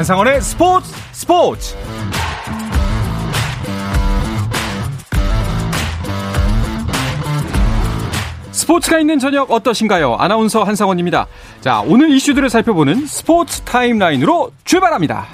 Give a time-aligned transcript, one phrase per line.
[0.00, 1.76] 한상원의 스포츠 스포츠
[8.50, 10.14] 스포츠가 있는 저녁 어떠신가요?
[10.14, 11.26] 아나운서 한상원입니다.
[11.60, 15.26] 자, 오늘 이슈들을 살펴보는 스포츠 타임라인으로 출발합니다.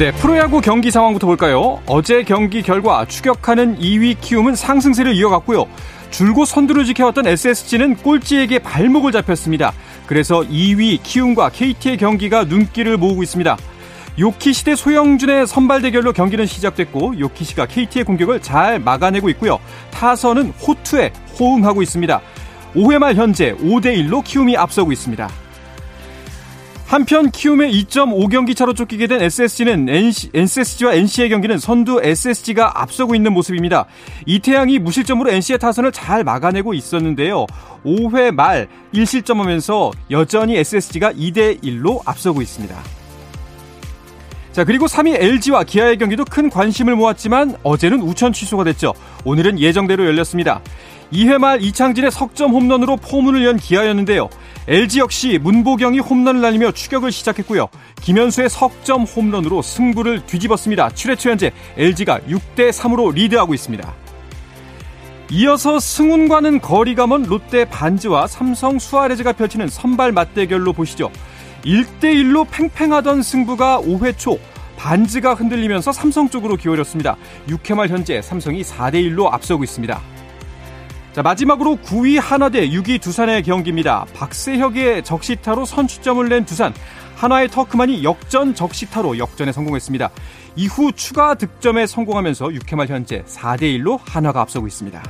[0.00, 1.80] 네, 프로야구 경기 상황부터 볼까요?
[1.86, 5.66] 어제 경기 결과 추격하는 2위 키움은 상승세를 이어갔고요.
[6.10, 9.72] 줄곧 선두를 지켜왔던 SSG는 꼴찌에게 발목을 잡혔습니다.
[10.06, 13.56] 그래서 2위 키움과 KT의 경기가 눈길을 모으고 있습니다.
[14.18, 19.60] 요키시 대 소영준의 선발 대결로 경기는 시작됐고 요키시가 KT의 공격을 잘 막아내고 있고요.
[19.90, 22.20] 타선은 호투에 호응하고 있습니다.
[22.74, 25.28] 5회 말 현재 5대 1로 키움이 앞서고 있습니다.
[26.88, 33.34] 한편 키움의 2.5경기 차로 쫓기게 된 SSG는 NC, SSG와 NC의 경기는 선두 SSG가 앞서고 있는
[33.34, 33.84] 모습입니다.
[34.24, 37.44] 이태양이 무실점으로 NC의 타선을 잘 막아내고 있었는데요.
[37.84, 42.74] 5회 말 1실점하면서 여전히 SSG가 2대 1로 앞서고 있습니다.
[44.52, 48.94] 자, 그리고 3위 LG와 기아의 경기도 큰 관심을 모았지만 어제는 우천 취소가 됐죠.
[49.26, 50.62] 오늘은 예정대로 열렸습니다.
[51.12, 54.28] 2회 말 이창진의 석점 홈런으로 포문을 연 기아였는데요.
[54.68, 57.68] LG 역시 문보경이 홈런을 날리며 추격을 시작했고요.
[58.02, 60.90] 김현수의 석점 홈런으로 승부를 뒤집었습니다.
[60.90, 63.94] 7회 초 현재 LG가 6대 3으로 리드하고 있습니다.
[65.30, 71.10] 이어서 승운과는 거리가 먼 롯데 반지와 삼성 수아레즈가 펼치는 선발 맞대결로 보시죠.
[71.64, 74.38] 1대1로 팽팽하던 승부가 5회 초
[74.76, 77.16] 반지가 흔들리면서 삼성 쪽으로 기울였습니다.
[77.48, 80.17] 6회 말 현재 삼성이 4대1로 앞서고 있습니다.
[81.18, 84.06] 자, 마지막으로 9위 하나 대 6위 두산의 경기입니다.
[84.14, 86.72] 박세혁의 적시타로 선취점을 낸 두산.
[87.16, 90.10] 한화의 터크만이 역전 적시타로 역전에 성공했습니다.
[90.54, 95.02] 이후 추가 득점에 성공하면서 6회 말 현재 4대 1로 한화가 앞서고 있습니다.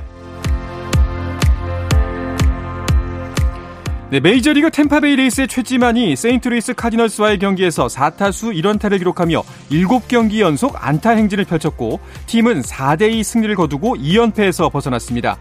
[4.09, 11.45] 네, 메이저리그 템파베이 레이스의 최지만이 세인트루이스 카디널스와의 경기에서 4타수 1안타를 기록하며 7경기 연속 안타 행진을
[11.45, 15.37] 펼쳤고 팀은 4대2 승리를 거두고 2연패에서 벗어났습니다.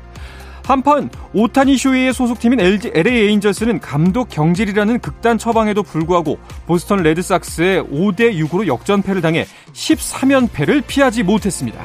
[0.68, 8.38] 한편 오타니 쇼헤이의 소속팀인 LG, LA 에인절스는 감독 경질이라는 극단 처방에도 불구하고 보스턴 레드삭스의 5대
[8.46, 11.82] 6으로 역전패를 당해 13연패를 피하지 못했습니다.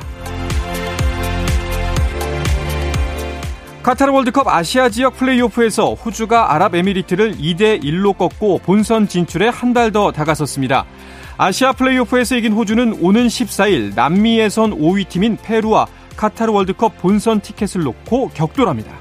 [3.84, 10.12] 카타르 월드컵 아시아 지역 플레이오프에서 호주가 아랍에미리트를 2대 1로 꺾고 본선 진출에 한 달 더
[10.12, 10.86] 다가섰습니다.
[11.38, 17.84] 아시아 플레이오프에서 이긴 호주는 오는 14일 남미 예선 5위 팀인 페루와 카타르 월드컵 본선 티켓을
[17.84, 18.92] 놓고 격돌합니다.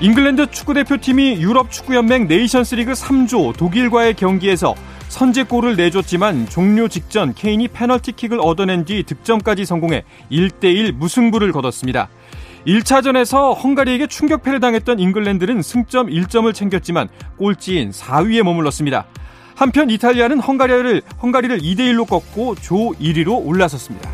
[0.00, 4.74] 잉글랜드 축구대표팀이 유럽 축구연맹 네이션스리그 3조 독일과의 경기에서
[5.08, 12.08] 선제골을 내줬지만 종료 직전 케인이 페널티킥을 얻어낸 뒤 득점까지 성공해 1대1 무승부를 거뒀습니다.
[12.66, 19.06] 1차전에서 헝가리에게 충격패를 당했던 잉글랜드는 승점 1점을 챙겼지만 꼴찌인 4위에 머물렀습니다.
[19.54, 24.10] 한편 이탈리아는 헝가리를 헝가리를 2대 1로 꺾고 조 1위로 올라섰습니다.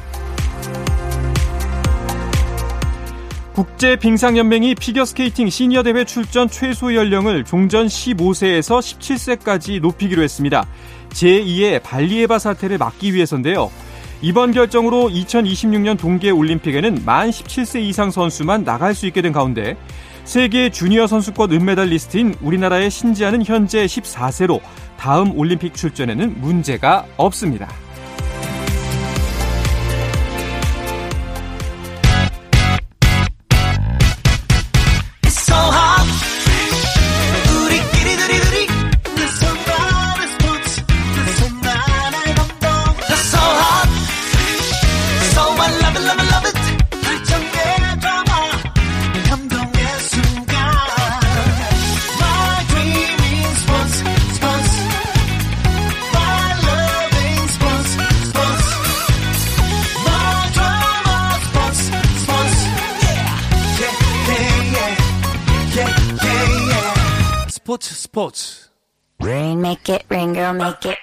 [3.59, 10.65] 국제 빙상연맹이 피겨스케이팅 시니어 대회 출전 최소 연령을 종전 15세에서 17세까지 높이기로 했습니다.
[11.09, 13.69] 제2의 발리에바 사태를 막기 위해서인데요.
[14.23, 19.77] 이번 결정으로 2026년 동계 올림픽에는 만 17세 이상 선수만 나갈 수 있게 된 가운데
[20.23, 24.61] 세계 주니어 선수권 은메달리스트인 우리나라의 신지아는 현재 14세로
[24.99, 27.69] 다음 올림픽 출전에는 문제가 없습니다.
[67.79, 68.69] 스포츠 스포츠
[69.23, 70.99] Rain make it rain girl make it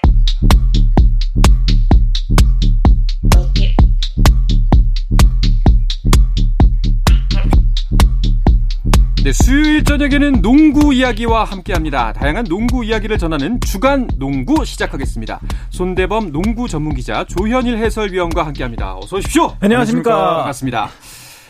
[9.24, 12.13] 네, 수요일 저녁에는 농구 이야기와 함께합니다.
[12.13, 15.39] 다양한 농구 이야기를 전하는 주간 농구 시작하겠습니다.
[15.69, 18.98] 손대범 농구 전문 기자 조현일 해설위원과 함께합니다.
[18.98, 19.56] 어서 오십시오.
[19.62, 20.38] 안녕하십니까.
[20.38, 20.89] 반갑습니다.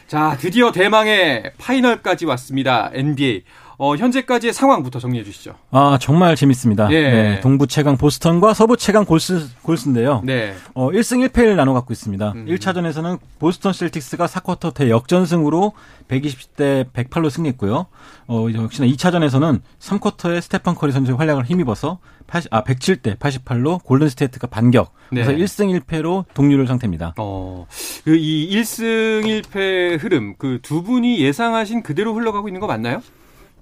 [0.08, 2.92] 자, 드디어 대망의 파이널까지 왔습니다.
[2.94, 3.44] NBA.
[3.78, 5.56] 어, 현재까지의 상황부터 정리해 주시죠.
[5.72, 6.90] 아, 정말 재밌습니다.
[6.92, 7.02] 예.
[7.12, 10.22] 네, 동부 최강 보스턴과 서부 최강 골스, 골스인데요.
[10.24, 10.54] 네.
[10.74, 12.32] 어, 1승 1패를 나눠 갖고 있습니다.
[12.36, 12.46] 음.
[12.48, 15.74] 1차전에서는 보스턴 셀틱스가 4쿼터 대 역전승으로
[16.08, 17.86] 120대 108로 승리했고요.
[18.28, 24.48] 어, 역시나 2차전에서는 3쿼터에 스테판 커리 선수의 활약을 힘입어서 80, 아, 107대 88로 골든 스테이트가
[24.48, 24.94] 반격.
[25.10, 25.38] 그래서 네.
[25.38, 27.14] 1승 1패로 동률 상태입니다.
[27.18, 27.68] 어,
[28.04, 33.02] 그 이 1승 1패 흐름 그 두 분이 예상하신 그대로 흘러가고 있는 거 맞나요?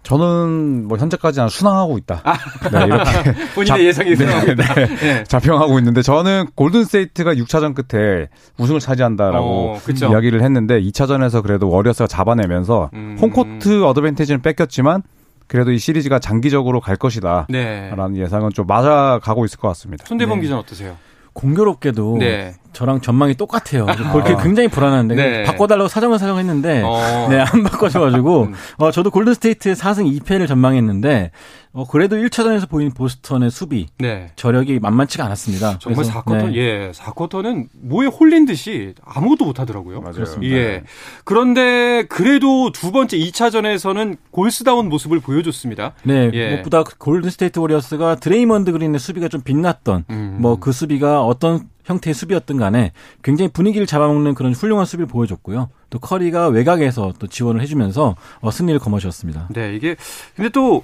[0.03, 2.21] 저는 뭐 현재까지는 순항하고 있다.
[2.23, 2.38] 아,
[2.69, 4.55] 네, 이렇게 본인의 잡, 예상이 순항하고 네.
[4.55, 5.23] 네, 네.
[5.23, 8.27] 자평하고 있는데 저는 골든스테이트가 6차전 끝에
[8.57, 9.79] 우승을 차지한다라고 어,
[10.11, 13.17] 이야기를 했는데 2차전에서 그래도 워리어스가 잡아내면서 음.
[13.19, 15.03] 홈코트 어드밴티지는 뺏겼지만
[15.47, 17.47] 그래도 이 시리즈가 장기적으로 갈 것이다.
[17.50, 17.91] 네.
[17.95, 20.05] 라는 예상은 좀 맞아가고 있을 것 같습니다.
[20.05, 20.41] 손대범 네.
[20.44, 20.97] 기자는 어떠세요?
[21.33, 22.56] 공교롭게도 네.
[22.74, 23.85] 저랑 전망이 똑같아요.
[24.12, 24.38] 그렇게 아.
[24.38, 25.44] 굉장히 불안한데 네.
[25.44, 27.27] 바꿔달라고 사정을 사정했는데 어.
[27.30, 28.53] 네안 바꿔줘가지고 음.
[28.77, 31.31] 어, 저도 골든 스테이트의 4승 2패를 전망했는데
[31.74, 34.31] 어, 그래도 1차전에서 보인 보스턴의 수비 네.
[34.36, 35.80] 저력이 만만치가 않았습니다.
[35.80, 36.56] 정말 4쿼터 네.
[36.56, 40.02] 예 4쿼터는 뭐에 홀린 듯이 아무것도 못하더라고요.
[40.02, 40.14] 맞아요.
[40.14, 40.56] 그렇습니다.
[40.56, 40.84] 예
[41.24, 45.94] 그런데 그래도 두 번째 2차전에서는 골스다운 모습을 보여줬습니다.
[46.04, 46.52] 네 예.
[46.52, 50.38] 무엇보다 골든 스테이트 워리어스가 드레이먼드 그린의 수비가 좀 빛났던 음.
[50.42, 52.92] 뭐그 수비가 어떤 형태의 수비였든 간에
[53.24, 55.70] 굉장히 분위기를 잡아먹는 그런 훌륭한 수비를 보여줬고요.
[55.90, 59.50] 또 커리가 외곽에서 또 지원을 해주면서 어, 승리를 거머쥐었습니다.
[59.54, 59.96] 네, 이게
[60.36, 60.84] 근데 또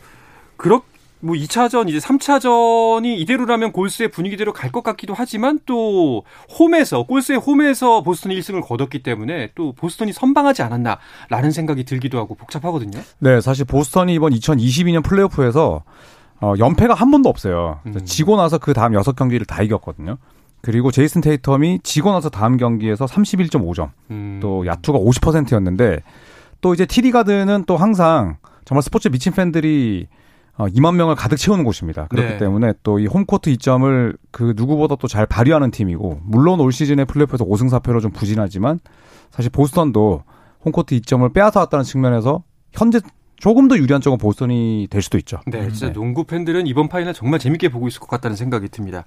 [0.60, 0.82] 그렇
[1.22, 6.24] 뭐 2차전 이제 3차전이 이대로라면 골스의 분위기대로 갈 것 같기도 하지만 또
[6.60, 13.00] 홈에서 골스의 홈에서 보스턴이 1승을 거뒀기 때문에 또 보스턴이 선방하지 않았나라는 생각이 들기도 하고 복잡하거든요.
[13.20, 15.84] 네, 사실 보스턴이 이번 2022년 플레이오프에서
[16.42, 17.80] 어, 연패가 한 번도 없어요.
[17.88, 18.06] 음.
[18.06, 20.18] 지고 나서 그 다음 6경기를 다 이겼거든요.
[20.62, 23.90] 그리고 제이슨 테이텀이 지고 나서 다음 경기에서 31.5점.
[24.12, 24.40] 음.
[24.42, 26.00] 또 야투가 50%였는데
[26.62, 30.08] 또 이제 TD 가든은 또 항상 정말 스포츠 미친 팬들이
[30.60, 32.08] 어, 2만 명을 가득 채우는 곳입니다.
[32.08, 32.38] 그렇기 네.
[32.38, 37.46] 때문에 또 이 홈코트 이점을 그 누구보다 또 잘 발휘하는 팀이고 물론 올 시즌에 플레이오프에서
[37.46, 38.80] 5승 4패로 좀 부진하지만
[39.32, 40.24] 사실 보스턴도
[40.66, 43.00] 홈코트 이점을 빼앗아 왔다는 측면에서 현재
[43.40, 45.40] 조금 더 유리한 쪽은 보스턴이 될 수도 있죠.
[45.48, 45.94] 네, 진짜 네.
[45.94, 49.06] 농구 팬들은 이번 파이널 정말 재밌게 보고 있을 것 같다는 생각이 듭니다.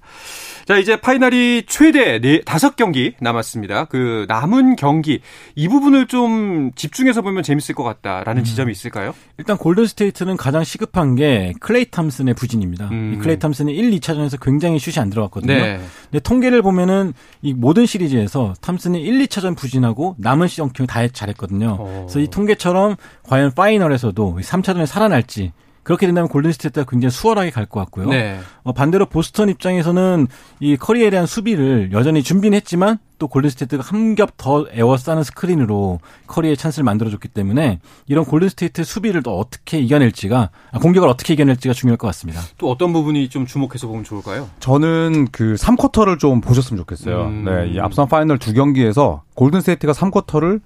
[0.65, 3.85] 자, 이제 파이널이 최대 네, 다섯 경기 남았습니다.
[3.85, 5.21] 그 남은 경기
[5.55, 8.43] 이 부분을 좀 집중해서 보면 재밌을 것 같다라는 음.
[8.43, 9.13] 지점이 있을까요?
[9.37, 12.89] 일단 골든 스테이트는 가장 시급한 게 클레이 탐슨의 부진입니다.
[12.89, 13.13] 음.
[13.15, 15.53] 이 클레이 탐슨이 1, 2차전에서 굉장히 슛이 안 들어갔거든요.
[15.53, 15.79] 네.
[16.09, 21.77] 근데 통계를 보면은 이 모든 시리즈에서 탐슨이 1, 2차전 부진하고 남은 시즌 다 잘했거든요.
[21.79, 21.83] 오.
[21.83, 22.05] 어.
[22.07, 25.51] 그래서 이 통계처럼 과연 파이널에서도 또 3차전에 살아날지
[25.83, 28.07] 그렇게 된다면 골든스테이트가 굉장히 수월하게 갈 것 같고요.
[28.07, 28.39] 네.
[28.63, 30.27] 어, 반대로 보스턴 입장에서는
[30.61, 36.55] 이 커리에 대한 수비를 여전히 준비는 했지만 또 골든스테이트가 한 겹 더 에워싸는 스크린으로 커리의
[36.55, 42.07] 찬스를 만들어줬기 때문에 이런 골든스테이트 수비를 또 어떻게 이겨낼지가 아, 공격을 어떻게 이겨낼지가 중요할 것
[42.07, 42.39] 같습니다.
[42.57, 44.49] 또 어떤 부분이 좀 주목해서 보면 좋을까요?
[44.61, 47.25] 저는 그 3쿼터를 좀 보셨으면 좋겠어요.
[47.25, 47.43] 음.
[47.43, 50.61] 네, 이 앞선 파이널 두 경기에서 골든스테이트가 3쿼터를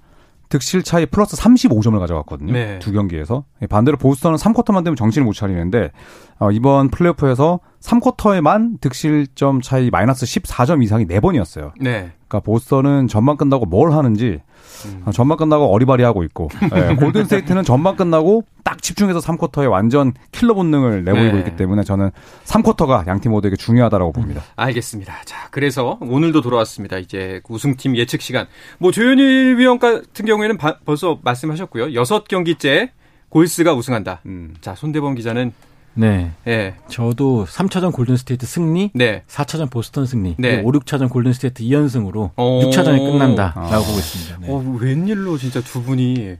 [0.48, 2.52] 득실 차이 플러스 35점을 가져갔거든요.
[2.52, 2.78] 네.
[2.78, 3.44] 두 경기에서.
[3.68, 5.90] 반대로 보스턴은 3쿼터만 되면 정신을 못 차리는데
[6.38, 11.72] 어, 이번 플레이오프에서 3쿼터에만 득실점 차이 마이너스 14점 이상이 4번이었어요.
[11.80, 12.12] 네.
[12.28, 14.40] 그러니까 보스턴은 전반 끝나고 뭘 하는지
[14.86, 15.02] 음.
[15.06, 21.04] 어, 전반 끝나고 어리바리하고 있고 네, 골든스테이트는 전반 끝나고 딱 집중해서 3쿼터에 완전 킬러 본능을
[21.04, 21.38] 내보이고 네.
[21.40, 22.10] 있기 때문에 저는
[22.44, 24.42] 3쿼터가 양팀 모두에게 중요하다고 봅니다.
[24.56, 25.14] 알겠습니다.
[25.24, 26.98] 자, 그래서 오늘도 돌아왔습니다.
[26.98, 28.46] 이제 우승팀 예측 시간.
[28.78, 31.86] 뭐 조현일 위원 같은 경우에는 바, 벌써 말씀하셨고요.
[31.86, 32.90] 6경기째
[33.28, 34.20] 골스가 우승한다.
[34.26, 34.54] 음.
[34.60, 35.52] 자, 손대범 기자는
[35.94, 36.30] 네.
[36.44, 36.74] 네.
[36.88, 39.22] 저도 3차전 골든스테이트 승리, 네.
[39.26, 40.60] 4차전 보스턴 승리, 네.
[40.62, 43.78] 5, 6차전 골든스테이트 2연승으로 6차전이 끝난다라고 아.
[43.78, 44.38] 보고 있습니다.
[44.40, 44.46] 네.
[44.48, 46.36] 어, 웬일로 진짜 두 분이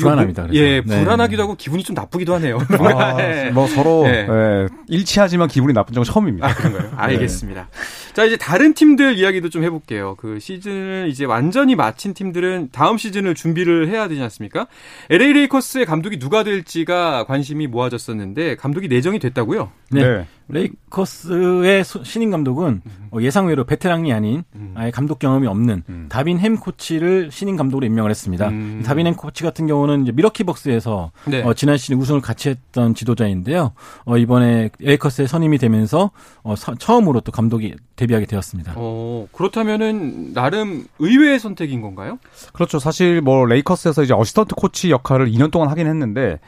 [0.00, 0.46] 불안합니다.
[0.46, 0.62] 그래서.
[0.62, 1.00] 예, 네.
[1.00, 2.58] 불안하기도 하고 기분이 좀 나쁘기도 하네요.
[2.96, 3.50] 아, 네.
[3.50, 4.26] 뭐 서로 네.
[4.28, 6.46] 예, 일치하지만 기분이 나쁜 적은 처음입니다.
[6.46, 6.90] 아, 그런가요?
[6.96, 7.68] 알겠습니다.
[8.12, 10.14] 자, 이제 다른 팀들 이야기도 좀 해볼게요.
[10.16, 14.66] 그 시즌을 이제 완전히 마친 팀들은 다음 시즌을 준비를 해야 되지 않습니까?
[15.10, 19.70] LA 레이커스의 감독이 누가 될지가 관심이 모아졌었는데 감독이 내정이 됐다고요?
[19.90, 20.02] 네.
[20.02, 20.26] 네.
[20.48, 23.20] 레이커스의 신인 감독은 음.
[23.20, 24.72] 예상외로 베테랑이 아닌 음.
[24.76, 26.06] 아예 감독 경험이 없는 음.
[26.08, 28.48] 다빈 햄 코치를 신인 감독으로 임명을 했습니다.
[28.48, 28.82] 음.
[28.84, 31.42] 다빈 햄 코치 같은 경우는 이제 밀워키 벅스에서 네.
[31.42, 33.72] 어, 지난 시즌 우승을 같이 했던 지도자인데요.
[34.04, 36.10] 어, 이번에 레이커스에 선임이 되면서
[36.42, 38.74] 어, 서, 처음으로 또 감독이 데뷔하게 되었습니다.
[38.76, 42.18] 어, 그렇다면은 나름 의외의 선택인 건가요?
[42.52, 42.78] 그렇죠.
[42.78, 46.38] 사실 뭐 레이커스에서 이제 어시스턴트 코치 역할을 2년 동안 하긴 했는데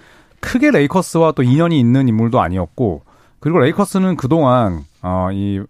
[0.40, 3.02] 크게 레이커스와 또 인연이 있는 인물도 아니었고
[3.40, 5.62] 그리고 레이커스는 그동안 어, 이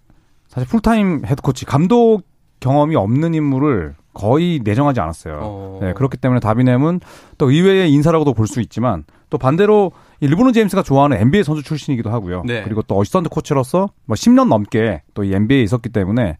[0.48, 2.22] 사실 풀타임 헤드코치 감독
[2.60, 5.38] 경험이 없는 인물을 거의 내정하지 않았어요.
[5.42, 5.78] 어...
[5.80, 7.00] 네, 그렇기 때문에 다빈 햄은
[7.38, 12.42] 또 의외의 인사라고도 볼 수 있지만 또 반대로 르브론 제임스가 좋아하는 NBA 선수 출신이기도 하고요.
[12.44, 12.62] 네.
[12.64, 16.36] 그리고 또 어시스턴트 코치로서 뭐 10년 넘게 또 이 NBA에 있었기 때문에 어,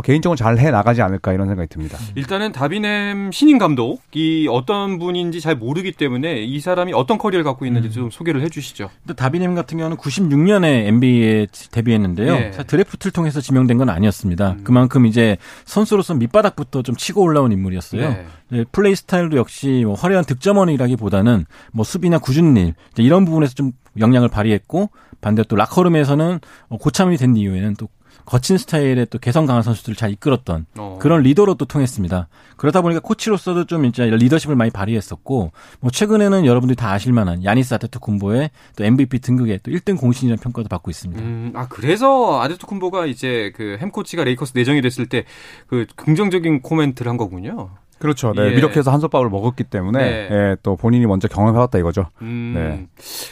[0.00, 1.98] 개인적으로 잘 해 나가지 않을까 이런 생각이 듭니다.
[2.14, 7.66] 일단은 다빈 햄 신인 감독이 어떤 분인지 잘 모르기 때문에 이 사람이 어떤 커리어를 갖고
[7.66, 7.92] 있는지 음.
[7.92, 8.90] 좀 소개를 해주시죠.
[9.16, 12.32] 다빈 햄 같은 경우는 96년에 NBA에 데뷔했는데요.
[12.34, 12.50] 예.
[12.66, 14.52] 드래프트를 통해서 지명된 건 아니었습니다.
[14.52, 14.64] 음.
[14.64, 18.08] 그만큼 이제 선수로서 밑바닥부터 좀 치고 올라온 인물이었어요.
[18.08, 18.26] 네.
[18.50, 24.28] 네, 플레이 스타일도 역시 뭐 화려한 득점원이라기보다는 뭐 수비나 꾸준 일 이런 부분에서 좀 영향을
[24.28, 26.40] 발휘했고 반대로 또 라커룸에서는
[26.80, 27.88] 고참이 된 이후에는 또
[28.24, 30.98] 거친 스타일의 또 개성 강한 선수들을 잘 이끌었던 어.
[31.00, 32.28] 그런 리더로 또 통했습니다.
[32.56, 37.74] 그러다 보니까 코치로서도 좀 이제 리더십을 많이 발휘했었고 뭐 최근에는 여러분들이 다 아실 만한 야니스
[37.74, 41.20] 아테토쿤보의 또 MVP 등극에 또 1등 공신이라는 평가도 받고 있습니다.
[41.22, 45.24] 음, 아 그래서 아데토쿤보가 이제 그 햄 코치가 레이커스 내정이 됐을 때
[45.66, 47.70] 그 긍정적인 코멘트를 한 거군요.
[47.98, 48.32] 그렇죠.
[48.34, 48.46] 네.
[48.46, 48.50] 예.
[48.56, 50.28] 밀워키에서 한솥밥을 먹었기 때문에 네.
[50.30, 52.06] 예, 또 본인이 먼저 경험해봤다 이거죠.
[52.20, 52.86] 음, 네.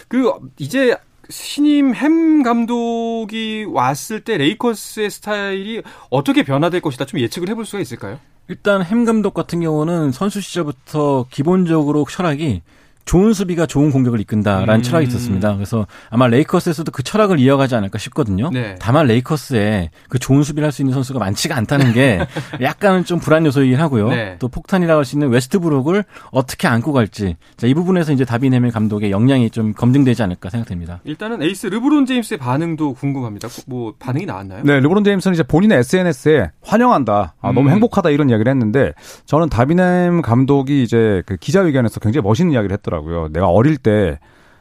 [0.08, 0.96] 그 이제
[1.30, 8.18] 신임 햄 감독이 왔을 때 레이커스의 스타일이 어떻게 변화될 것이다 좀 예측을 해볼 수가 있을까요?
[8.48, 12.62] 일단 햄 감독 같은 경우는 선수 시절부터 기본적으로 철학이
[13.04, 14.82] 좋은 수비가 좋은 공격을 이끈다라는 음.
[14.82, 15.54] 철학이 있었습니다.
[15.54, 18.50] 그래서 아마 레이커스에서도 그 철학을 이어가지 않을까 싶거든요.
[18.52, 18.76] 네.
[18.78, 22.20] 다만 레이커스에 그 좋은 수비를 할 수 있는 선수가 많지가 않다는 게
[22.60, 24.08] 약간은 좀 불안 요소이긴 하고요.
[24.10, 24.36] 네.
[24.38, 29.10] 또 폭탄이라고 할 수 있는 웨스트브룩을 어떻게 안고 갈지 자, 이 부분에서 이제 다비네멜 감독의
[29.10, 31.00] 역량이 좀 검증되지 않을까 생각됩니다.
[31.04, 33.48] 일단은 에이스 르브론 제임스의 반응도 궁금합니다.
[33.66, 34.62] 뭐 반응이 나왔나요?
[34.62, 37.70] 네, 르브론 제임스는 이제 본인의 SNS에 환영한다, 아, 너무 음.
[37.70, 38.92] 행복하다 이런 이야기를 했는데
[39.26, 43.10] 저는 다비넴 감독이 이제 그 기자회견에서 굉장히 멋있는 이야기를 했더 라고요.
[43.10, 43.28] 하더라고요.
[43.28, 44.18] 내가 어릴 때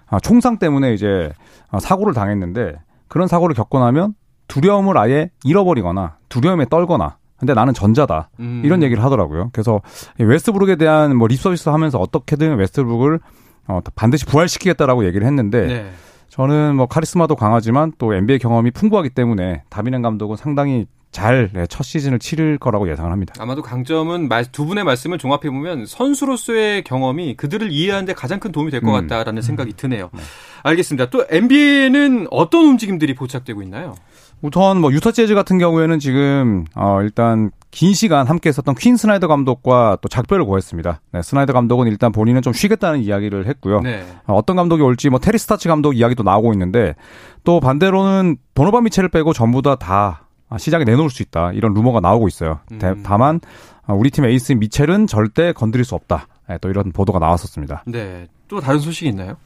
[0.07, 1.31] 아, 총상 때문에 이제
[1.69, 2.75] 아, 사고를 당했는데
[3.07, 4.13] 그런 사고를 겪고 나면
[4.47, 8.29] 두려움을 아예 잃어버리거나 두려움에 떨거나 근데 나는 전자다.
[8.39, 8.61] 음.
[8.65, 9.49] 이런 얘기를 하더라고요.
[9.53, 9.81] 그래서
[10.17, 13.19] 웨스트브룩에 대한 뭐 립서비스 하면서 어떻게든 웨스트브룩을
[13.67, 15.91] 어, 반드시 부활시키겠다라고 얘기를 했는데 네.
[16.29, 21.65] 저는 뭐 카리스마도 강하지만 또 NBA 경험이 풍부하기 때문에 다빈 햄 감독은 상당히 잘첫 네,
[21.81, 23.33] 시즌을 치를 거라고 예상을 합니다.
[23.39, 28.89] 아마도 강점은 두 분의 말씀을 종합해 보면 선수로서의 경험이 그들을 이해하는데 가장 큰 도움이 될것
[28.89, 29.07] 음.
[29.07, 30.09] 같다라는 생각이 드네요.
[30.13, 30.21] 네.
[30.63, 31.09] 알겠습니다.
[31.09, 33.95] 또 NBA는 어떤 움직임들이 포착되고 있나요?
[34.41, 39.27] 우선 뭐 유타 재즈 같은 경우에는 지금 어 일단 긴 시간 함께 했었던 퀸 스나이더
[39.27, 41.01] 감독과 또 작별을 고했습니다.
[41.11, 43.81] 네, 스나이더 감독은 일단 본인은 좀 쉬겠다는 이야기를 했고요.
[43.81, 44.05] 네.
[44.27, 46.95] 어, 떤 감독이 올지 뭐 테리 스토츠 감독 이야기도 나오고 있는데
[47.43, 52.27] 또 반대로는 도노반 미첼을 빼고 전부 다다 아, 시장에 내놓을 수 있다 이런 루머가 나오고
[52.27, 52.59] 있어요.
[52.71, 53.03] 음.
[53.03, 53.39] 다만
[53.85, 56.27] 아, 우리 팀 에이스 미첼은 절대 건드릴 수 없다.
[56.47, 57.83] 네, 또 이런 보도가 나왔었습니다.
[57.87, 59.37] 네, 또 다른 소식이 있나요?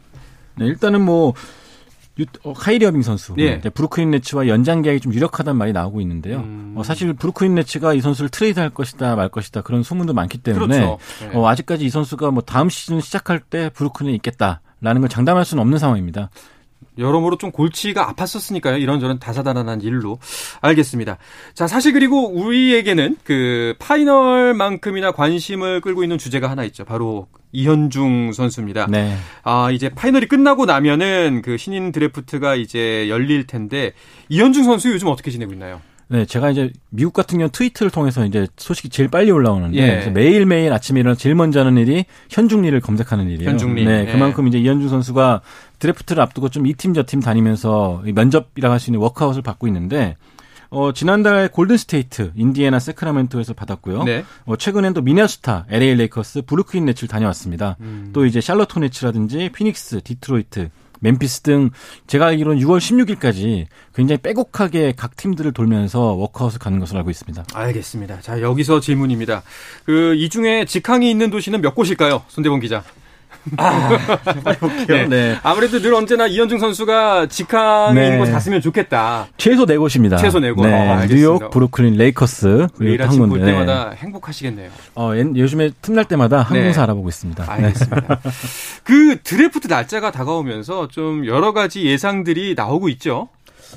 [0.55, 1.33] 네, 일단은 뭐
[2.19, 3.59] 유, 어, 카이리 어빙 선수 예.
[3.59, 6.39] 브루클린 네츠와 연장 계약이 좀 유력하다는 말이 나오고 있는데요.
[6.39, 6.73] 음.
[6.77, 10.97] 어, 사실 브루클린 네츠가 이 선수를 트레이드할 것이다 말 것이다 그런 소문도 많기 때문에 그렇죠.
[11.21, 11.37] 네.
[11.37, 15.79] 어, 아직까지 이 선수가 뭐 다음 시즌 시작할 때 브루클린에 있겠다라는 걸 장담할 수는 없는
[15.79, 16.29] 상황입니다.
[16.97, 18.81] 여러모로 좀 골치가 아팠었으니까요.
[18.81, 20.19] 이런저런 다사다난한 일로.
[20.61, 21.17] 알겠습니다.
[21.53, 26.85] 자, 사실 그리고 우리에게는 그 파이널만큼이나 관심을 끌고 있는 주제가 하나 있죠.
[26.85, 28.87] 바로 이현중 선수입니다.
[28.89, 29.15] 네.
[29.43, 33.93] 아, 이제 파이널이 끝나고 나면은 그 신인 드래프트가 이제 열릴 텐데
[34.29, 35.81] 이현중 선수 요즘 어떻게 지내고 있나요?
[36.09, 40.09] 네, 제가 이제 미국 같은 경우 트위터를 통해서 이제 소식이 제일 빨리 올라오는데 예.
[40.09, 43.49] 매일 매일 아침에 일어나 제일 먼저 하는 일이 현중리를 검색하는 일이에요.
[43.49, 43.85] 현중리.
[43.85, 44.11] 네, 예.
[44.11, 45.41] 그만큼 이제 이현중 선수가
[45.79, 50.15] 드래프트를 앞두고 좀 이 팀 저 팀 다니면서 면접이라고 할 수 있는 워크아웃을 받고 있는데
[50.69, 54.03] 어, 지난달 골든 스테이트, 인디애나 새크라멘토에서 받았고요.
[54.05, 54.23] 네.
[54.45, 57.77] 어, 최근엔 또 미네소타, LA 레이커스, 브루클린 네츠를 다녀왔습니다.
[57.81, 58.09] 음.
[58.11, 60.69] 또 이제 샬럿 호네츠라든지 피닉스, 디트로이트,
[61.03, 61.69] 멤피스 등
[62.07, 67.43] 제가 알기로는 6월 16일까지 굉장히 빼곡하게 각 팀들을 돌면서 워크아웃을 가는 것으로 알고 있습니다.
[67.53, 68.21] 알겠습니다.
[68.21, 69.43] 자, 여기서 질문입니다.
[69.85, 72.23] 그 이 중에 직항이 있는 도시는 몇 곳일까요?
[72.29, 72.83] 손대범 기자.
[73.57, 73.89] 아,
[74.43, 74.85] 빨리 볼게요.
[74.87, 75.07] 네.
[75.07, 75.39] 네.
[75.43, 78.05] 아무래도 늘 언제나 이현중 선수가 직항에 네.
[78.07, 79.27] 있는 곳 갔으면 좋겠다.
[79.37, 80.17] 최소 네 곳입니다.
[80.17, 80.65] 최소 네 곳.
[80.65, 80.73] 네.
[80.73, 82.67] 어, 뉴욕, 브루클린, 레이커스.
[82.79, 83.95] 매일 아침 볼 때마다 네.
[83.97, 84.69] 행복하시겠네요.
[84.95, 86.83] 어, 요즘에 틈날 때마다 항공사 네.
[86.83, 87.45] 알아보고 있습니다.
[87.47, 88.19] 알겠습니다.
[88.83, 93.29] 그 드래프트 날짜가 다가오면서 좀 여러 가지 예상들이 나오고 있죠.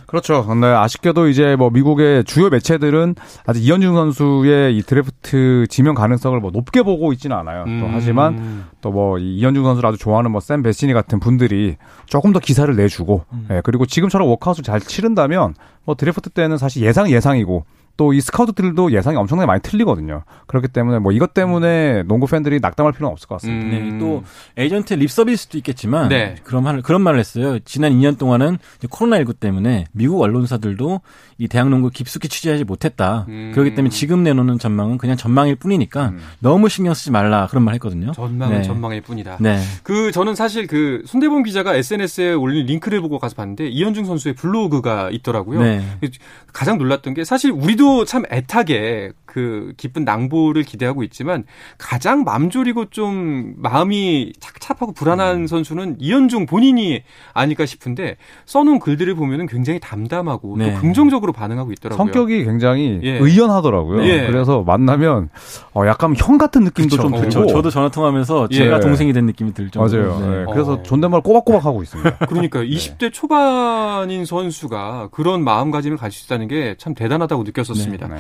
[0.07, 0.45] 그렇죠.
[0.47, 3.15] 근데 아쉽게도 이제 뭐 미국의 주요 매체들은
[3.47, 7.65] 아직 이현중 선수의 이 드래프트 지명 가능성을 뭐 높게 보고 있지는 않아요.
[7.67, 7.81] 음.
[7.81, 11.76] 또 하지만 또 뭐 이현중 선수를 아주 좋아하는 뭐 샘 베시니 같은 분들이
[12.07, 13.49] 조금 더 기사를 내주고, 음.
[13.50, 17.65] 예, 그리고 지금처럼 워크아웃을 잘 치른다면 뭐 드래프트 때는 사실 예상 예상이고
[17.97, 20.23] 또 이 스카우트들도 예상이 엄청나게 많이 틀리거든요.
[20.47, 23.76] 그렇기 때문에 뭐 이것 때문에 농구 팬들이 낙담할 필요는 없을 것 같습니다.
[23.76, 23.91] 음.
[23.91, 24.23] 네, 또
[24.57, 26.37] 에이전트 립 서비스도 있겠지만 네.
[26.45, 27.59] 그런 말 그런 말을 했어요.
[27.61, 28.59] 지난 2년 동안은
[28.91, 31.00] 코로나 19 때문에 미국 언론사들도
[31.38, 33.26] 이 대학 농구 깊숙이 취재하지 못했다.
[33.29, 33.53] 음.
[33.55, 36.21] 그렇기 때문에 지금 내놓는 전망은 그냥 전망일 뿐이니까 음.
[36.38, 38.12] 너무 신경 쓰지 말라 그런 말 했거든요.
[38.12, 38.62] 전망은 네.
[38.62, 39.38] 전망일 뿐이다.
[39.41, 39.61] 네.
[39.83, 45.11] 그 저는 사실 그 손대범 기자가 SNS에 올린 링크를 보고 가서 봤는데 이현중 선수의 블로그가
[45.11, 45.61] 있더라고요.
[45.61, 45.83] 네.
[46.53, 51.45] 가장 놀랐던 게 사실 우리도 참 애타게 그 기쁜 낭보를 기대하고 있지만
[51.76, 55.47] 가장 맘 졸이고 좀 마음이 착잡하고 불안한 음.
[55.47, 57.02] 선수는 이현중 본인이
[57.35, 58.16] 아닐까 싶은데
[58.47, 60.73] 써놓은 글들을 보면은 굉장히 담담하고 네.
[60.73, 61.99] 또 긍정적으로 반응하고 있더라고요.
[61.99, 63.19] 성격이 굉장히 예.
[63.19, 64.05] 의연하더라고요.
[64.05, 64.26] 예.
[64.26, 65.28] 그래서 만나면
[65.75, 67.02] 어 약간 형 같은 느낌도 그쵸.
[67.02, 67.47] 좀 들고.
[67.47, 68.81] 그 저도 전화 통화하면서 제가 예.
[68.81, 69.81] 동생이 된 느낌이 들죠.
[69.81, 70.19] 맞아요.
[70.21, 70.28] 네.
[70.28, 70.45] 네.
[70.50, 70.83] 그래서 어.
[70.83, 72.19] 존댓말 꼬박꼬박 하고 있습니다.
[72.26, 78.09] 그러니까 20대 초반인 선수가 그런 마음가짐을 가질 수 있다는 게 참 대단하다고 느꼈었습니다.
[78.09, 78.16] 네.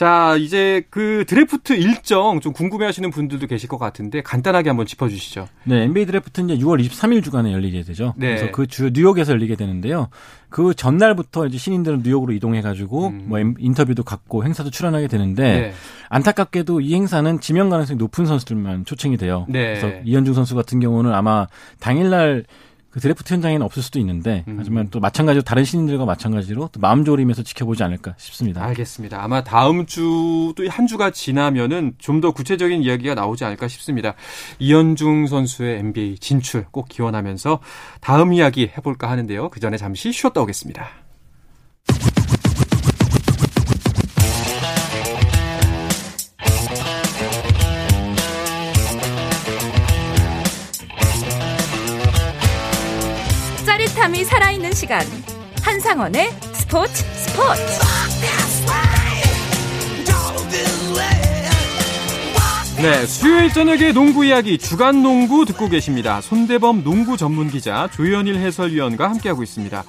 [0.00, 0.06] 네.
[0.06, 5.10] 자, 이제 그 드래프트 일정 좀 궁금해 하시는 분들도 계실 것 같은데 간단하게 한번 짚어
[5.10, 5.46] 주시죠.
[5.64, 8.14] 네, NBA 드래프트는 이제 6월 23일 주간에 열리게 되죠.
[8.16, 8.28] 네.
[8.36, 10.08] 그래서 그 주 뉴욕에서 열리게 되는데요.
[10.48, 13.24] 그 전날부터 이제 신인들은 뉴욕으로 이동해 가지고 음.
[13.26, 15.72] 뭐 인터뷰도 갖고 행사도 출연하게 되는데 네.
[16.08, 19.44] 안타깝게도 이 행사는 지명 가능성이 높은 선수들만 초청이 돼요.
[19.48, 19.78] 네.
[19.78, 21.46] 그래서 이현중 선수 같은 경우는 아마
[21.78, 22.44] 당일날
[22.90, 24.56] 그 드래프트 현장에는 없을 수도 있는데 음.
[24.58, 28.62] 하지만 또 마찬가지로 다른 신인들과 마찬가지로 또 마음 졸이면서 지켜보지 않을까 싶습니다.
[28.64, 29.22] 알겠습니다.
[29.22, 34.14] 아마 다음 주도 한 주가 지나면은 좀 더 구체적인 이야기가 나오지 않을까 싶습니다.
[34.58, 37.60] 이현중 선수의 NBA 진출 꼭 기원하면서
[38.00, 39.48] 다음 이야기 해볼까 하는데요.
[39.48, 40.99] 그 전에 잠시 쉬었다 오겠습니다.
[54.10, 55.00] 짜릿함이 살아있는 시간
[55.62, 57.62] 한상원의 스포츠 스포츠
[62.82, 66.20] 네, 수요일 저녁에 농구 이야기 주간 농구 듣고 계십니다.
[66.20, 69.84] 손대범 농구 전문 기자 조현일 해설위원과 함께하고 있습니다.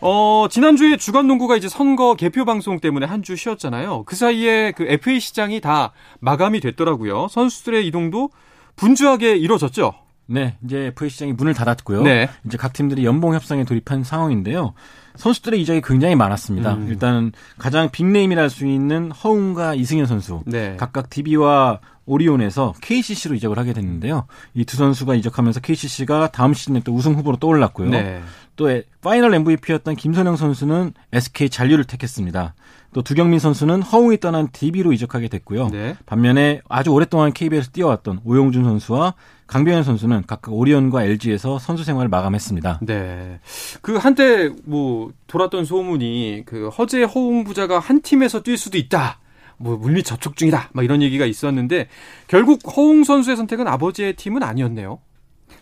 [0.00, 4.04] 어, 지난주에 주간 농구가 이제 선거 개표 방송 때문에 한 주 쉬었잖아요.
[4.04, 7.28] 그 사이에 그 FA 시장이 다 마감이 됐더라고요.
[7.30, 8.30] 선수들의 이동도
[8.76, 10.03] 분주하게 이루어졌죠.
[10.26, 12.02] 네, 이제 FA 시장이 문을 닫았고요.
[12.02, 12.28] 네.
[12.46, 14.74] 이제 각 팀들이 연봉 협상에 돌입한 상황인데요.
[15.16, 16.74] 선수들의 이적이 굉장히 많았습니다.
[16.74, 16.88] 음.
[16.88, 20.76] 일단 가장 big name이라 할 수 있는 허웅과 이승현 선수 네.
[20.76, 24.26] 각각 DB와 오리온에서 KCC로 이적을 하게 됐는데요.
[24.54, 27.90] 이 두 선수가 이적하면서 KCC가 다음 시즌에 또 우승 후보로 떠올랐고요.
[27.90, 28.20] 네.
[28.56, 28.68] 또
[29.00, 32.54] 파이널 MVP였던 김선형 선수는 SK 잔류를 택했습니다.
[32.94, 35.68] 또 두경민 선수는 허웅이 떠난 DB로 이적하게 됐고요.
[35.68, 35.96] 네.
[36.06, 39.14] 반면에 아주 오랫동안 KBL에서 뛰어왔던 오용준 선수와
[39.48, 42.80] 강병현 선수는 각각 오리온과 LG에서 선수 생활을 마감했습니다.
[42.82, 43.40] 네.
[43.82, 49.18] 그 한때 뭐 돌았던 소문이 그 허재 허웅 부자가 한 팀에서 뛸 수도 있다.
[49.56, 50.70] 뭐 물리 접촉 중이다.
[50.72, 51.88] 막 이런 얘기가 있었는데
[52.28, 55.00] 결국 허웅 선수의 선택은 아버지의 팀은 아니었네요.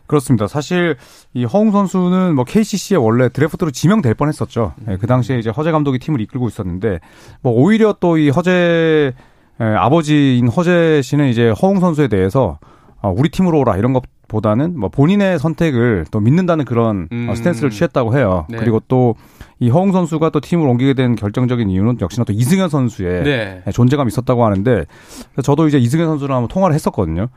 [0.07, 0.47] 그렇습니다.
[0.47, 0.97] 사실
[1.35, 4.75] 이 허웅 선수는 뭐 KCC에 원래 드래프트로 지명될 뻔했었죠.
[4.87, 7.01] 네, 그 당시에 이제 허재 감독이 팀을 이끌고 있었는데
[7.43, 9.13] 뭐 오히려 또 이 허재
[9.61, 12.59] 에, 아버지인 허재 씨는 이제 허웅 선수에 대해서
[13.01, 17.35] 어, 우리 팀으로 오라 이런 것보다는 뭐 본인의 선택을 또 믿는다는 그런 어, 음.
[17.35, 18.47] 스탠스를 취했다고 해요.
[18.49, 18.59] 네.
[18.59, 19.15] 그리고 또
[19.63, 23.63] 이 허웅 선수가 또 팀을 옮기게 된 결정적인 이유는 역시나 또 이승현 선수의 네.
[23.73, 24.87] 존재감이 있었다고 하는데
[25.45, 27.29] 저도 이제 이승현 선수랑 한번 통화를 했었거든요.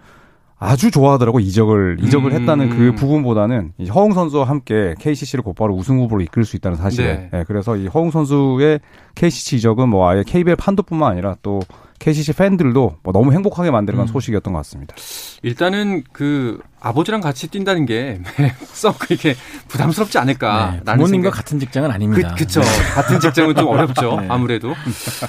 [0.58, 2.40] 아주 좋아하더라고 이적을 이적을 음.
[2.40, 7.08] 했다는 그 부분보다는 이 허웅 선수와 함께 KCC를 곧바로 우승 후보로 이끌 수 있다는 사실에
[7.08, 7.30] 네.
[7.32, 8.80] 네, 그래서 이 허웅 선수의
[9.16, 11.60] KCC 이적은 뭐 아예 KBL 판도뿐만 아니라 또
[12.00, 14.08] KCC 팬들도 뭐 너무 행복하게 만들어간 음.
[14.08, 14.96] 소식이었던 것 같습니다.
[15.42, 18.22] 일단은 그 아버지랑 같이 뛴다는 게
[18.74, 19.36] 썩 그렇게
[19.68, 20.72] 부담스럽지 않을까.
[20.74, 21.32] 네, 부모님과 생각.
[21.32, 22.30] 같은 직장은 아닙니다.
[22.38, 22.62] 그, 그쵸.
[22.62, 22.68] 네.
[22.94, 24.20] 같은 직장은 좀 어렵죠.
[24.22, 24.28] 네.
[24.30, 24.74] 아무래도.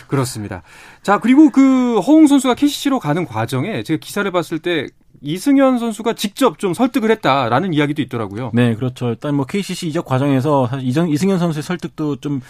[0.08, 0.62] 그렇습니다.
[1.02, 4.88] 자, 그리고 그 허웅 선수가 KCC로 가는 과정에 제가 기사를 봤을 때
[5.22, 8.50] 이승현 선수가 직접 좀 설득을 했다라는 이야기도 있더라고요.
[8.52, 9.08] 네, 그렇죠.
[9.08, 12.40] 일단 뭐 KCC 이적 과정에서 사실 이정, 이승현 선수의 설득도 좀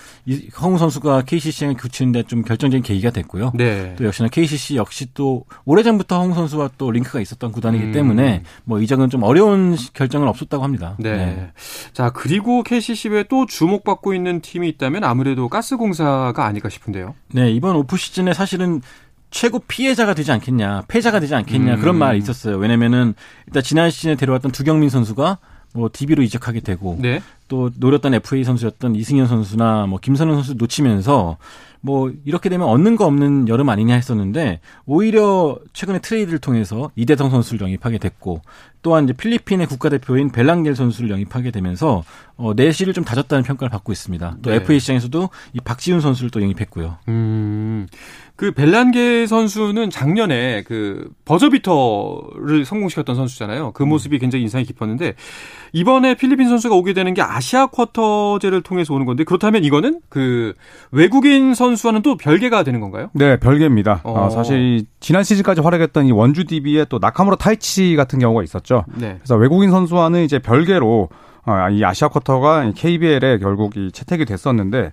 [0.61, 3.53] 허웅 선수가 KCC에 교치는데 좀 결정적인 계기가 됐고요.
[3.55, 3.95] 네.
[3.97, 7.93] 또 역시나 KCC 역시 또 오래전부터 허웅 선수와 또 링크가 있었던 구단이기 음.
[7.93, 10.97] 때문에 뭐 이적은 좀 어려운 결정은 없었다고 합니다.
[10.99, 11.17] 네.
[11.17, 11.53] 네.
[11.93, 17.15] 자, 그리고 KCC 외에 또 주목받고 있는 팀이 있다면 아무래도 가스공사가 아닐까 싶은데요.
[17.33, 18.81] 네, 이번 오프 시즌에 사실은
[19.31, 21.81] 최고 피해자가 되지 않겠냐, 패자가 되지 않겠냐 음.
[21.81, 22.57] 그런 말이 있었어요.
[22.57, 23.15] 왜냐면은
[23.47, 25.39] 일단 지난 시즌에 데려왔던 두경민 선수가
[25.75, 27.21] 뭐 DB로 이적하게 되고 네.
[27.49, 31.37] 또 노렸던 FA 선수였던 이승현 선수나 뭐 김선영 선수 놓치면서
[31.87, 37.61] 뭐 이렇게 되면 얻는 거 없는 여름 아니냐 했었는데 오히려 최근에 트레이드를 통해서 이대성 선수를
[37.61, 38.43] 영입하게 됐고
[38.87, 42.05] 또한 이제 필리핀의 국가대표인 벨랑겔 선수를 영입하게 되면서
[42.37, 44.37] 어, 내실을 좀 다졌다는 평가를 받고 있습니다.
[44.43, 44.57] 또 네.
[44.57, 46.99] FA 시장에서도 이 박지훈 선수를 또 영입했고요.
[47.09, 47.89] 음.
[48.37, 53.73] 그 벨란게 선수는 작년에 그 버저비터를 성공시켰던 선수잖아요.
[53.73, 53.89] 그 음.
[53.89, 55.15] 모습이 굉장히 인상이 깊었는데
[55.73, 60.53] 이번에 필리핀 선수가 오게 되는 게 아시아 쿼터제를 통해서 오는 건데 그렇다면 이거는 그
[60.91, 63.09] 외국인 선수와는 또 별개가 되는 건가요?
[63.15, 64.03] 네, 별개입니다.
[64.05, 64.27] 어.
[64.27, 68.76] 어, 사실 지난 시즌까지 활약했던 이 원주 DB의 또 나카무라 타이치 같은 경우가 있었죠.
[68.95, 69.17] 네.
[69.19, 71.09] 그래서 외국인 선수와는 이제 별개로
[71.47, 74.93] 어, 이 아시아 쿼터가 KBL에 결국 이 채택이 됐었는데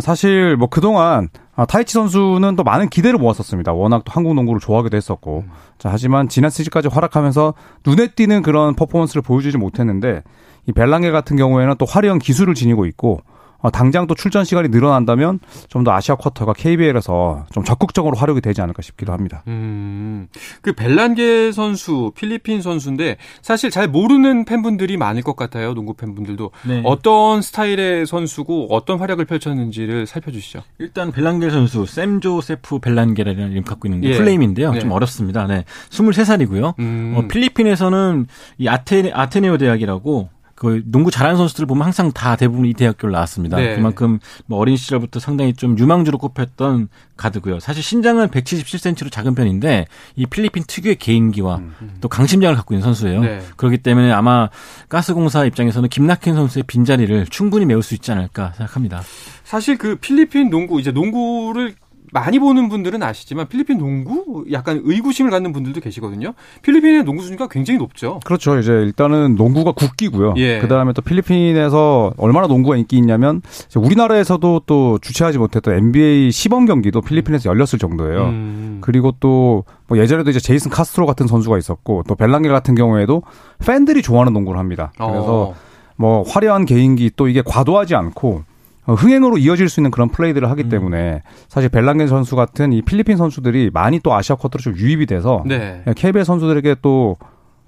[0.00, 3.72] 사실 뭐 그동안 아, 타이치 선수는 또 많은 기대를 모았었습니다.
[3.72, 5.44] 워낙 또 한국 농구를 좋아하기도 했었고.
[5.78, 10.22] 자, 하지만 지난 시즌까지 활약하면서 눈에 띄는 그런 퍼포먼스를 보여주지 못했는데
[10.66, 13.31] 이 벨랑게 같은 경우에는 또 화려한 기술을 지니고 있고 어,
[13.70, 18.82] 당장 또 출전 시간이 늘어난다면 좀 더 아시아 쿼터가 KBL에서 좀 적극적으로 활용이 되지 않을까
[18.82, 19.42] 싶기도 합니다.
[19.48, 20.28] 음,
[20.60, 25.74] 그 벨란게 선수, 필리핀 선수인데 사실 잘 모르는 팬분들이 많을 것 같아요.
[25.74, 26.82] 농구 팬분들도 네.
[26.84, 30.62] 어떤 스타일의 선수고 어떤 활약을 펼쳤는지를 살펴주시죠.
[30.78, 34.16] 일단 벨란게 선수, 샘 조세프 벨란게라는 이름 갖고 있는 예.
[34.16, 34.72] 플레임인데요.
[34.72, 34.78] 네.
[34.80, 35.46] 좀 어렵습니다.
[35.46, 36.78] 네, 23살이고요.
[36.78, 37.14] 음.
[37.16, 38.26] 어, 필리핀에서는
[38.58, 40.28] 이 아테 아테네오 대학이라고
[40.62, 43.56] 그 농구 잘하는 선수들 보면 항상 다 대부분 이 대학교를 나왔습니다.
[43.56, 43.74] 네.
[43.74, 47.58] 그만큼 뭐 어린 시절부터 상당히 좀 유망주로 꼽혔던 가드고요.
[47.58, 51.96] 사실 신장은 177cm로 작은 편인데 이 필리핀 특유의 개인기와 음.
[52.00, 53.22] 또 강심장을 갖고 있는 선수예요.
[53.22, 53.40] 네.
[53.56, 54.50] 그렇기 때문에 아마
[54.88, 59.02] 가스공사 입장에서는 김낙현 선수의 빈자리를 충분히 메울 수 있지 않을까 생각합니다.
[59.42, 61.74] 사실 그 필리핀 농구 이제 농구를
[62.12, 66.34] 많이 보는 분들은 아시지만 필리핀 농구 약간 의구심을 갖는 분들도 계시거든요.
[66.62, 68.20] 필리핀의 농구 순위가 굉장히 높죠.
[68.24, 68.58] 그렇죠.
[68.58, 70.34] 이제 일단은 농구가 국기고요.
[70.36, 70.58] 예.
[70.60, 73.42] 그다음에 또 필리핀에서 얼마나 농구가 인기 있냐면
[73.74, 78.24] 우리나라에서도 또 주최하지 못했던 NBA 시범 경기도 필리핀에서 열렸을 정도예요.
[78.26, 78.78] 음.
[78.80, 83.22] 그리고 또 뭐 예전에도 이제 제이슨 카스트로 같은 선수가 있었고 또 벨랑게 같은 경우에도
[83.58, 84.90] 팬들이 좋아하는 농구를 합니다.
[84.96, 85.54] 그래서 어.
[85.96, 88.44] 뭐 화려한 개인기 또 이게 과도하지 않고 어,
[88.84, 90.68] 흥행으로 이어질 수 있는 그런 플레이들을 하기 음.
[90.68, 95.44] 때문에 사실 벨랑겐 선수 같은 이 필리핀 선수들이 많이 또 아시아 쿼터로 좀 유입이 돼서
[95.46, 95.82] 네.
[95.96, 97.16] KBL 선수들에게 또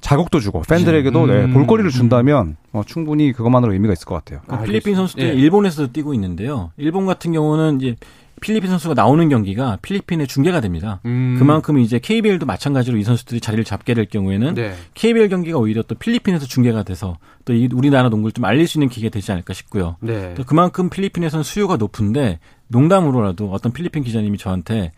[0.04, 1.46] 자극도 주고 팬들에게도 네, 음.
[1.46, 4.40] 네, 볼거리를 준다면 어, 충분히 그것만으로 의미가 있을 것 같아요.
[4.46, 5.32] 그 필리핀 선수들이 예.
[5.32, 6.72] 일본에서도 뛰고 있는데요.
[6.76, 7.96] 일본 같은 경우는 이제
[8.42, 11.00] 필리핀 선수가 나오는 경기가 필리핀에 중계가 됩니다.
[11.06, 11.36] 음.
[11.38, 14.74] 그만큼 이제 KBL도 마찬가지로 이 선수들이 자리를 잡게 될 경우에는 네.
[14.92, 18.90] KBL 경기가 오히려 또 필리핀에서 중계가 돼서 또 이 우리나라 농구를 좀 알릴 수 있는
[18.90, 19.96] 기회가 되지 않을까 싶고요.
[20.00, 20.34] 네.
[20.34, 24.92] 또 그만큼 필리핀에서는 수요가 높은데 농담으로라도 어떤 필리핀 기자님이 저한테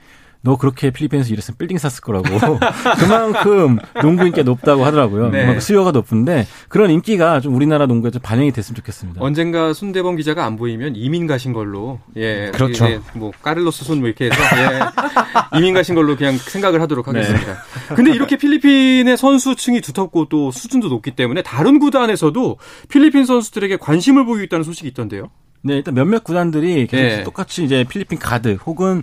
[0.46, 2.28] 너 그렇게 필리핀에서 일했으면 빌딩 샀을 거라고.
[3.00, 5.30] 그만큼 농구 인기가 높다고 하더라고요.
[5.30, 5.40] 네.
[5.40, 9.20] 그만큼 수요가 높은데 그런 인기가 좀 우리나라 농구에 좀 반영이 됐으면 좋겠습니다.
[9.20, 12.52] 언젠가 순대범 기자가 안 보이면 이민 가신 걸로 예.
[12.54, 12.86] 그렇죠.
[13.14, 14.80] 뭐 까를로스 손 뭐 이렇게 해서 예.
[15.58, 17.18] 이민 가신 걸로 그냥 생각을 하도록 네.
[17.18, 17.52] 하겠습니다.
[17.88, 17.94] 네.
[17.96, 24.44] 근데 이렇게 필리핀의 선수층이 두텁고 또 수준도 높기 때문에 다른 구단에서도 필리핀 선수들에게 관심을 보이고
[24.44, 25.30] 있다는 소식이 있던데요.
[25.62, 27.24] 네, 일단 몇몇 구단들이 계속 네.
[27.24, 29.02] 똑같이 이제 필리핀 가드 혹은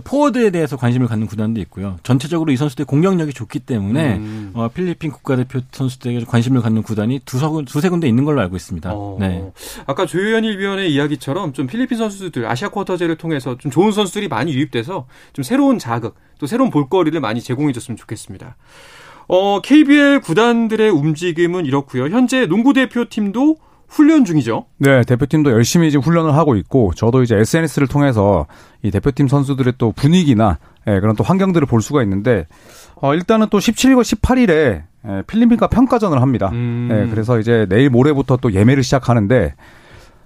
[0.00, 1.98] 포워드에 대해서 관심을 갖는 구단도 있고요.
[2.02, 4.50] 전체적으로 이 선수들의 공격력이 좋기 때문에 음.
[4.54, 8.90] 어, 필리핀 국가대표 선수들에게 관심을 갖는 구단이 두세, 두세 군데 있는 걸로 알고 있습니다.
[8.92, 9.16] 어.
[9.20, 9.52] 네.
[9.86, 15.06] 아까 조현일 위원의 이야기처럼 좀 필리핀 선수들 아시아 쿼터제를 통해서 좀 좋은 선수들이 많이 유입돼서
[15.32, 18.56] 좀 새로운 자극 또 새로운 볼거리를 많이 제공해줬으면 좋겠습니다.
[19.28, 22.08] 어, KBL 구단들의 움직임은 이렇고요.
[22.08, 23.56] 현재 농구 대표팀도
[23.92, 24.64] 훈련 중이죠.
[24.78, 28.46] 네, 대표팀도 열심히 지금 훈련을 하고 있고 저도 이제 SNS를 통해서
[28.82, 32.46] 이 대표팀 선수들의 또 분위기나 예, 그런 또 환경들을 볼 수가 있는데
[32.96, 36.48] 어, 일단은 또 17과 18일에 예, 필리핀과 평가전을 합니다.
[36.52, 36.88] 음.
[36.90, 39.54] 예, 그래서 이제 내일 모레부터 또 예매를 시작하는데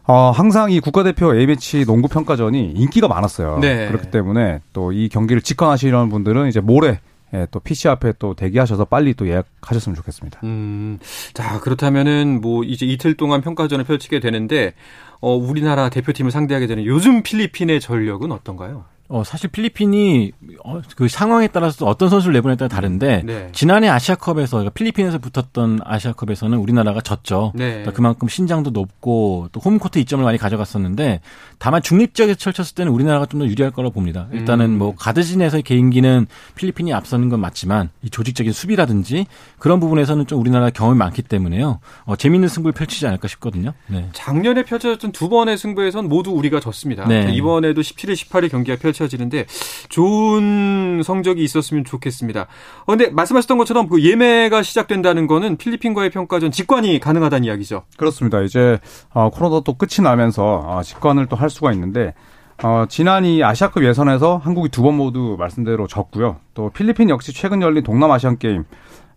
[0.09, 3.59] 어, 항상 이 국가대표 A매치 농구 평가전이 인기가 많았어요.
[3.61, 3.88] 네.
[3.88, 7.00] 그렇기 때문에 또 이 경기를 직관하시려는 분들은 이제 모레
[7.35, 10.41] 예, 또 PC 앞에 또 대기하셔서 빨리 또 예약하셨으면 좋겠습니다.
[10.45, 10.99] 음,
[11.35, 14.75] 자 그렇다면은 뭐 이제 이틀 동안 평가전을 펼치게 되는데
[15.21, 18.85] 어, 우리나라 대표팀을 상대하게 되는 요즘 필리핀의 전력은 어떤가요?
[19.09, 20.33] 어, 사실 필리핀이
[20.64, 23.49] 어, 그 상황에 따라서 어떤 선수를 내보냐에 따라 다른데 네.
[23.53, 27.53] 지난해 아시아컵에서 그러니까 필리핀에서 붙었던 아시아컵에서는 우리나라가 졌죠.
[27.55, 27.71] 네.
[27.71, 31.21] 그러니까 그만큼 신장도 높고 또 홈코트 이점을 많이 가져갔었는데
[31.59, 34.29] 다만 중립 지역에서 펼쳤을 때는 우리나라가 좀 더 유리할 거라고 봅니다.
[34.33, 34.79] 일단은 음.
[34.79, 39.27] 뭐 가드진에서의 개인기는 필리핀이 앞서는 건 맞지만 이 조직적인 수비라든지
[39.59, 41.81] 그런 부분에서는 좀 우리나라 경험이 많기 때문에요.
[42.05, 43.73] 어, 재밌는 승부를 펼치지 않을까 싶거든요.
[43.88, 44.09] 네.
[44.12, 47.07] 작년에 펼쳐졌던 두 번의 승부에선 모두 우리가 졌습니다.
[47.07, 47.31] 네.
[47.35, 49.47] 이번에도 17일, 18일 경기가 펼 펼쳐지는데
[49.89, 52.43] 좋은 성적이 있었으면 좋겠습니다.
[52.43, 57.83] 어, 근데 말씀하셨던 것처럼 그 예매가 시작된다는 거는 필리핀과의 평가전 직관이 가능하다는 이야기죠.
[57.97, 58.41] 그렇습니다.
[58.43, 58.79] 이제
[59.13, 62.15] 어, 코로나 또 끝이 나면서 어, 직관을 또 할 수가 있는데
[62.63, 66.37] 어, 지난 이 아시아컵 예선에서 한국이 두 번 모두 말씀대로 졌고요.
[66.55, 68.65] 또 필리핀 역시 최근 열린 동남아시안 게임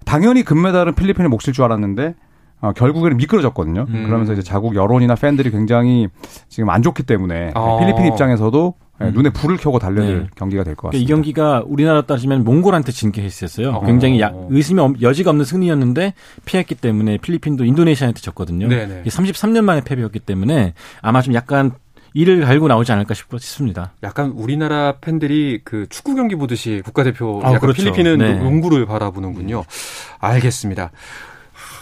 [0.04, 2.16] 당연히 금메달은 필리핀의 몫일 줄 알았는데
[2.62, 3.86] 어, 결국에는 미끄러졌거든요.
[3.88, 4.04] 음.
[4.06, 6.10] 그러면서 이제 자국 여론이나 팬들이 굉장히
[6.50, 7.80] 지금 안 좋기 때문에 어.
[7.80, 9.14] 필리핀 입장에서도 예, 음.
[9.14, 10.28] 눈에 불을 켜고 달려들 네.
[10.36, 10.92] 경기가 될 것 같습니다.
[10.92, 13.70] 그러니까 이 경기가 우리나라 따지면 몽골한테 진 케이스였어요.
[13.72, 13.86] 어.
[13.86, 16.14] 굉장히 야, 의심이 여지가 없는 승리였는데
[16.46, 18.68] 피했기 때문에 필리핀도 인도네시아한테 졌거든요.
[18.68, 19.04] 네네.
[19.04, 21.72] 33년 만에 패배였기 때문에 아마 좀 약간
[22.16, 23.94] 이를 갈고 나오지 않을까 싶습니다.
[24.02, 27.84] 약간 우리나라 팬들이 그 축구 경기 보듯이 국가대표 아, 그렇죠.
[27.84, 28.34] 필리핀은 네.
[28.34, 29.64] 농구를 바라보는군요.
[30.20, 30.92] 알겠습니다.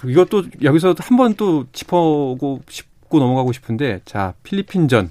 [0.06, 5.10] 이것도 여기서 한 번 또 짚어고 싶고 넘어가고 싶은데 자 필리핀전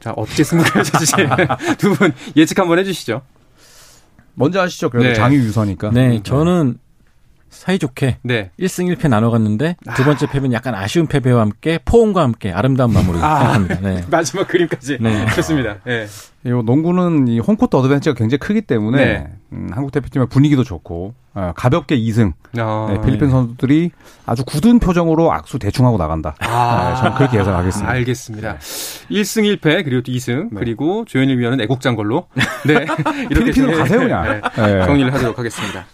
[0.00, 1.12] 자 어떻게 승부가 될지
[1.78, 3.22] 두 분 예측 한번 해주시죠.
[4.34, 4.90] 먼저 하시죠.
[4.90, 5.14] 그래도 네.
[5.14, 5.90] 장유 유서니까.
[5.90, 6.78] 네, 저는
[7.50, 8.50] 사이좋게 네.
[8.58, 13.38] 1승 1패 나눠갔는데 두 번째 패배는 약간 아쉬운 패배와 함께 포옹과 함께 아름다운 마무리를 아,
[13.38, 13.80] 생각합니다.
[13.80, 14.04] 네.
[14.10, 15.26] 마지막 그림까지 네.
[15.34, 15.78] 좋습니다.
[15.84, 16.06] 네.
[16.44, 19.32] 이 농구는 이 홈코트 어드밴티지가 굉장히 크기 때문에 네.
[19.52, 23.90] 음, 한국 대표팀의 분위기도 좋고 어, 가볍게 2승 아, 네, 필리핀 선수들이
[24.26, 26.34] 아주 굳은 표정으로 악수 대충 하고 나간다.
[26.40, 27.90] 아, 네, 저는 그렇게 예상하겠습니다.
[27.92, 28.56] 알겠습니다.
[28.58, 32.26] 1승 1패 그리고 또 2승 그리고 조현일 위원은 애국장 걸로
[32.66, 32.86] 네
[33.30, 34.40] 이렇게 필리핀으로 가세요 그냥
[34.86, 35.84] 정리를 하도록 하겠습니다.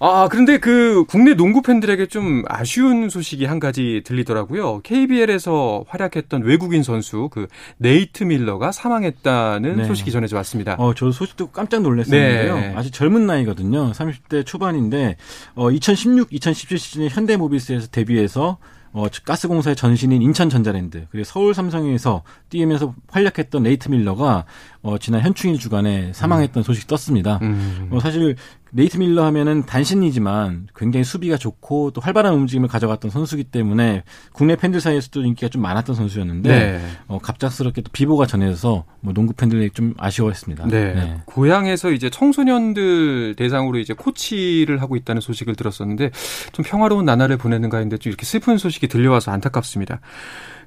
[0.00, 4.80] 아, 그런데 그 국내 농구 팬들에게 좀 아쉬운 소식이 한 가지 들리더라고요.
[4.82, 7.46] KBL에서 활약했던 외국인 선수 그
[7.78, 9.84] 네이트 밀러가 사망했다는 네.
[9.84, 10.74] 소식이 전해져 왔습니다.
[10.78, 12.56] 어, 저 소식 듣고 깜짝 놀랐었는데요.
[12.56, 12.74] 네.
[12.76, 13.92] 아주 젊은 나이거든요.
[13.92, 15.16] 30대 초반인데
[15.54, 18.58] 어 2016, 2017 시즌에 현대모비스에서 데뷔해서
[18.94, 24.44] 어, 가스공사의 전신인 인천전자랜드 그리고 서울 삼성에서 뛰면서 활약했던 네이트 밀러가
[24.84, 26.62] 어, 지난 현충일 주간에 사망했던 음.
[26.62, 27.38] 소식이 떴습니다.
[27.40, 27.88] 음.
[27.90, 28.36] 어, 사실
[28.70, 34.02] 네이트 밀러 하면은 단신이지만 굉장히 수비가 좋고 또 활발한 움직임을 가져갔던 선수기 때문에
[34.34, 36.80] 국내 팬들 사이에서도 인기가 좀 많았던 선수였는데 네.
[37.06, 40.66] 어, 갑작스럽게 또 비보가 전해져서 뭐 농구 팬들이 좀 아쉬워했습니다.
[40.66, 40.92] 네.
[40.92, 41.20] 네.
[41.24, 46.10] 고향에서 이제 청소년들 대상으로 이제 코치를 하고 있다는 소식을 들었었는데
[46.52, 50.00] 좀 평화로운 나날을 보내는가 했는데 좀 이렇게 슬픈 소식이 들려와서 안타깝습니다.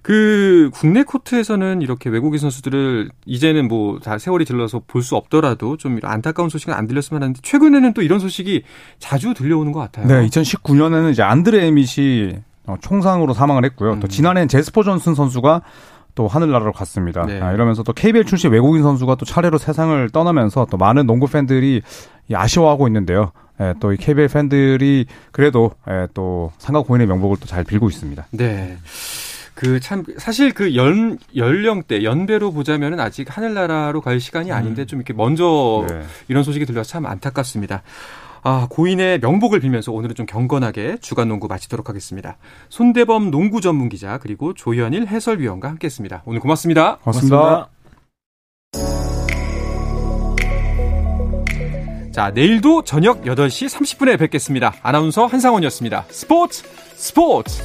[0.01, 5.99] 그 국내 코트에서는 이렇게 외국인 선수들을 이제는 뭐 다 세월이 들러서 볼 수 없더라도 좀
[6.03, 8.63] 안타까운 소식은 안 들렸으면 하는데 최근에는 또 이런 소식이
[8.99, 10.07] 자주 들려오는 것 같아요.
[10.07, 13.93] 네, 2019년에는 이제 안드레 에밋이 어, 총상으로 사망을 했고요.
[13.93, 13.99] 음.
[13.99, 15.61] 또 지난해엔 제스퍼 존슨 선수가
[16.15, 17.25] 또 하늘나라로 갔습니다.
[17.25, 17.39] 네.
[17.39, 21.81] 아, 이러면서 또 KBL 출신 외국인 선수가 또 차례로 세상을 떠나면서 또 많은 농구 팬들이
[22.33, 23.31] 아쉬워하고 있는데요.
[23.61, 28.27] 예, 또 이 KBL 팬들이 그래도 예, 또 상가 고인의 명복을 또 잘 빌고 있습니다.
[28.31, 28.77] 네.
[29.57, 34.87] 그 참 사실 그 연 연령대 연배로 보자면은 아직 하늘나라로 갈 시간이 아닌데 음.
[34.87, 36.03] 좀 이렇게 먼저 네.
[36.27, 37.81] 이런 소식이 들려서 참 안타깝습니다.
[38.43, 42.37] 아, 고인의 명복을 빌면서 오늘은 좀 경건하게 주간 농구 마치도록 하겠습니다.
[42.69, 46.21] 손대범 농구 전문 기자 그리고 조현일 해설위원과 함께했습니다.
[46.25, 46.97] 오늘 고맙습니다.
[46.97, 47.37] 고맙습니다.
[47.37, 47.71] 고맙습니다.
[52.13, 54.75] 자, 내일도 저녁 8시 30분에 뵙겠습니다.
[54.81, 56.05] 아나운서 한상원이었습니다.
[56.09, 56.63] 스포츠
[56.95, 57.61] 스포츠.